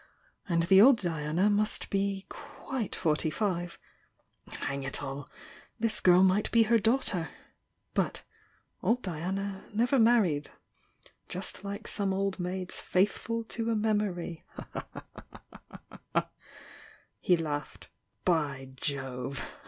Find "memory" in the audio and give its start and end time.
13.75-14.43